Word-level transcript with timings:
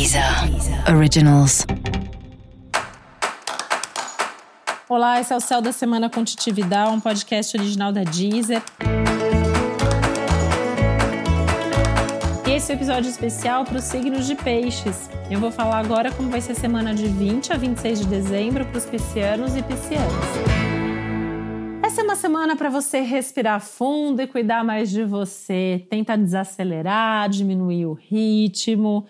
Deezer 0.00 0.24
Originals. 0.96 1.66
Olá, 4.88 5.20
esse 5.20 5.30
é 5.30 5.36
o 5.36 5.40
Céu 5.40 5.60
da 5.60 5.72
Semana 5.72 6.08
com 6.08 6.24
Titividade, 6.24 6.90
um 6.90 6.98
podcast 6.98 7.54
original 7.54 7.92
da 7.92 8.02
Deezer. 8.02 8.62
Esse 12.50 12.72
é 12.72 12.74
um 12.74 12.78
episódio 12.78 13.10
especial 13.10 13.66
para 13.66 13.76
os 13.76 13.84
signos 13.84 14.26
de 14.26 14.34
peixes. 14.36 15.10
Eu 15.30 15.38
vou 15.38 15.50
falar 15.50 15.80
agora 15.80 16.10
como 16.10 16.30
vai 16.30 16.40
ser 16.40 16.52
a 16.52 16.54
semana 16.54 16.94
de 16.94 17.06
20 17.06 17.52
a 17.52 17.58
26 17.58 18.00
de 18.00 18.06
dezembro 18.06 18.64
para 18.64 18.78
os 18.78 18.86
piscianos 18.86 19.54
e 19.54 19.62
piscianas. 19.62 20.10
Essa 21.84 22.00
é 22.00 22.04
uma 22.04 22.16
semana 22.16 22.56
para 22.56 22.70
você 22.70 23.00
respirar 23.02 23.60
fundo 23.60 24.22
e 24.22 24.26
cuidar 24.26 24.64
mais 24.64 24.88
de 24.88 25.04
você. 25.04 25.84
Tenta 25.90 26.16
desacelerar, 26.16 27.28
diminuir 27.28 27.84
o 27.84 27.92
ritmo, 27.92 29.06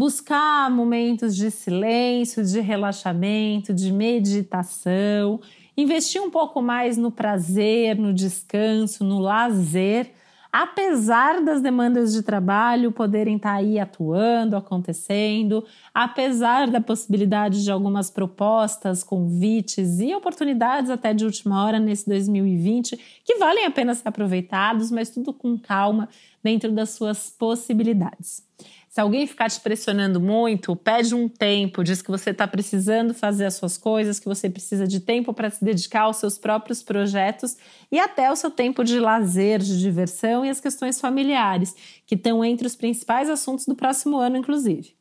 buscar 0.00 0.70
momentos 0.70 1.36
de 1.36 1.50
silêncio, 1.50 2.42
de 2.42 2.58
relaxamento, 2.58 3.74
de 3.74 3.92
meditação, 3.92 5.38
investir 5.76 6.22
um 6.22 6.30
pouco 6.30 6.62
mais 6.62 6.96
no 6.96 7.10
prazer, 7.10 7.98
no 7.98 8.14
descanso, 8.14 9.04
no 9.04 9.18
lazer. 9.18 10.10
Apesar 10.50 11.42
das 11.42 11.60
demandas 11.60 12.14
de 12.14 12.22
trabalho 12.22 12.90
poderem 12.90 13.36
estar 13.36 13.50
tá 13.50 13.56
aí 13.56 13.78
atuando, 13.78 14.56
acontecendo, 14.56 15.66
apesar 15.92 16.70
da 16.70 16.80
possibilidade 16.80 17.62
de 17.62 17.70
algumas 17.70 18.10
propostas, 18.10 19.04
convites 19.04 20.00
e 20.00 20.14
oportunidades 20.14 20.90
até 20.90 21.12
de 21.12 21.26
última 21.26 21.62
hora 21.62 21.78
nesse 21.78 22.08
2020 22.08 22.98
que 23.22 23.36
valem 23.36 23.66
a 23.66 23.70
pena 23.70 23.94
ser 23.94 24.08
aproveitados, 24.08 24.90
mas 24.90 25.10
tudo 25.10 25.30
com 25.34 25.58
calma 25.58 26.08
dentro 26.42 26.72
das 26.72 26.88
suas 26.88 27.28
possibilidades. 27.28 28.42
Se 28.90 29.00
alguém 29.00 29.24
ficar 29.24 29.48
te 29.48 29.60
pressionando 29.60 30.20
muito, 30.20 30.74
pede 30.74 31.14
um 31.14 31.28
tempo, 31.28 31.84
diz 31.84 32.02
que 32.02 32.10
você 32.10 32.30
está 32.30 32.44
precisando 32.48 33.14
fazer 33.14 33.46
as 33.46 33.54
suas 33.54 33.78
coisas, 33.78 34.18
que 34.18 34.26
você 34.26 34.50
precisa 34.50 34.84
de 34.84 34.98
tempo 34.98 35.32
para 35.32 35.48
se 35.48 35.64
dedicar 35.64 36.02
aos 36.02 36.16
seus 36.16 36.36
próprios 36.36 36.82
projetos 36.82 37.56
e 37.90 38.00
até 38.00 38.28
o 38.32 38.34
seu 38.34 38.50
tempo 38.50 38.82
de 38.82 38.98
lazer, 38.98 39.60
de 39.60 39.78
diversão 39.78 40.44
e 40.44 40.50
as 40.50 40.58
questões 40.60 41.00
familiares, 41.00 41.72
que 42.04 42.16
estão 42.16 42.44
entre 42.44 42.66
os 42.66 42.74
principais 42.74 43.30
assuntos 43.30 43.64
do 43.64 43.76
próximo 43.76 44.18
ano, 44.18 44.36
inclusive. 44.36 44.99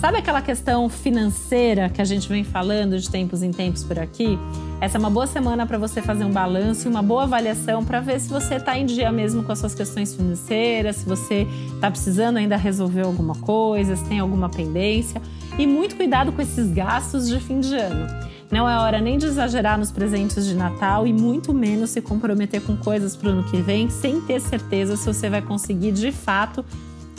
Sabe 0.00 0.18
aquela 0.18 0.40
questão 0.40 0.88
financeira 0.88 1.88
que 1.88 2.00
a 2.00 2.04
gente 2.04 2.28
vem 2.28 2.44
falando 2.44 2.96
de 2.96 3.10
tempos 3.10 3.42
em 3.42 3.50
tempos 3.50 3.82
por 3.82 3.98
aqui? 3.98 4.38
Essa 4.80 4.96
é 4.96 5.00
uma 5.00 5.10
boa 5.10 5.26
semana 5.26 5.66
para 5.66 5.76
você 5.76 6.00
fazer 6.00 6.22
um 6.22 6.30
balanço 6.30 6.86
e 6.86 6.88
uma 6.88 7.02
boa 7.02 7.24
avaliação 7.24 7.84
para 7.84 7.98
ver 8.00 8.20
se 8.20 8.28
você 8.28 8.54
está 8.54 8.78
em 8.78 8.86
dia 8.86 9.10
mesmo 9.10 9.42
com 9.42 9.50
as 9.50 9.58
suas 9.58 9.74
questões 9.74 10.14
financeiras, 10.14 10.96
se 10.96 11.04
você 11.04 11.48
está 11.74 11.90
precisando 11.90 12.36
ainda 12.36 12.56
resolver 12.56 13.00
alguma 13.00 13.34
coisa, 13.34 13.96
se 13.96 14.04
tem 14.04 14.20
alguma 14.20 14.48
pendência. 14.48 15.20
E 15.58 15.66
muito 15.66 15.96
cuidado 15.96 16.30
com 16.30 16.40
esses 16.40 16.70
gastos 16.70 17.26
de 17.26 17.40
fim 17.40 17.58
de 17.58 17.74
ano. 17.74 18.06
Não 18.52 18.70
é 18.70 18.78
hora 18.78 19.00
nem 19.00 19.18
de 19.18 19.26
exagerar 19.26 19.76
nos 19.76 19.90
presentes 19.90 20.46
de 20.46 20.54
Natal 20.54 21.08
e 21.08 21.12
muito 21.12 21.52
menos 21.52 21.90
se 21.90 22.00
comprometer 22.00 22.62
com 22.62 22.76
coisas 22.76 23.16
para 23.16 23.30
o 23.30 23.32
ano 23.32 23.42
que 23.42 23.60
vem 23.60 23.90
sem 23.90 24.20
ter 24.20 24.40
certeza 24.40 24.96
se 24.96 25.04
você 25.04 25.28
vai 25.28 25.42
conseguir 25.42 25.90
de 25.90 26.12
fato 26.12 26.64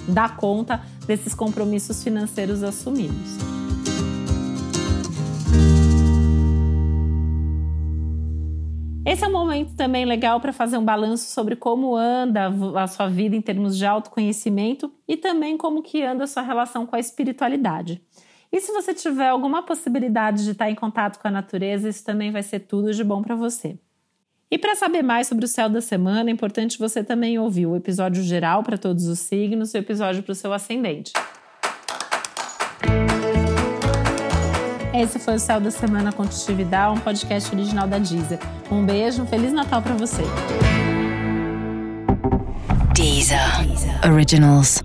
dar 0.08 0.38
conta 0.38 0.82
desses 1.06 1.34
compromissos 1.34 2.04
financeiros 2.04 2.64
assumidos. 2.64 3.38
Esse 9.06 9.26
é 9.26 9.28
um 9.28 9.32
momento 9.32 9.76
também 9.76 10.06
legal 10.06 10.40
para 10.40 10.54
fazer 10.54 10.78
um 10.78 10.86
balanço 10.86 11.32
sobre 11.32 11.56
como 11.56 11.96
anda 11.96 12.54
a 12.76 12.86
sua 12.86 13.08
vida 13.08 13.36
em 13.36 13.42
termos 13.42 13.76
de 13.76 13.84
autoconhecimento 13.84 14.94
e 15.08 15.18
também 15.18 15.58
como 15.58 15.82
que 15.82 16.04
anda 16.04 16.26
a 16.26 16.28
sua 16.28 16.44
relação 16.44 16.86
com 16.86 16.96
a 16.96 17.00
espiritualidade. 17.00 18.04
E 18.52 18.62
se 18.62 18.72
você 18.72 18.94
tiver 18.94 19.30
alguma 19.30 19.64
possibilidade 19.64 20.44
de 20.44 20.52
estar 20.52 20.70
em 20.70 20.76
contato 20.76 21.20
com 21.20 21.28
a 21.28 21.32
natureza, 21.32 21.90
isso 21.90 22.04
também 22.04 22.32
vai 22.32 22.44
ser 22.44 22.60
tudo 22.62 22.94
de 22.94 23.04
bom 23.04 23.22
para 23.22 23.36
você. 23.36 23.80
E 24.52 24.58
para 24.58 24.76
saber 24.76 25.04
mais 25.04 25.28
sobre 25.28 25.46
o 25.46 25.48
céu 25.48 25.70
da 25.70 25.80
semana, 25.80 26.30
é 26.30 26.34
importante 26.34 26.80
você 26.80 27.04
também 27.04 27.38
ouvir 27.38 27.68
o 27.68 27.76
episódio 27.76 28.24
geral 28.24 28.64
para 28.64 28.80
todos 28.80 29.06
os 29.06 29.20
signos 29.20 29.76
e 29.76 29.78
o 29.78 29.80
episódio 29.80 30.24
para 30.24 30.32
o 30.32 30.36
seu 30.36 30.52
ascendente. 30.52 31.14
Esse 34.92 35.20
foi 35.20 35.36
o 35.36 35.40
Céu 35.40 35.62
da 35.62 35.70
Semana 35.70 36.12
com 36.12 36.26
Titividade, 36.26 36.98
um 36.98 37.00
podcast 37.00 37.56
original 37.56 37.88
da 37.88 38.00
Deezer. 38.00 38.40
Um 38.72 38.84
beijo, 38.84 39.22
um 39.22 39.28
Feliz 39.28 39.54
Natal 39.54 39.84
para 39.84 39.94
você. 39.94 40.24
Deezer. 42.96 43.40
Originals. 44.12 44.82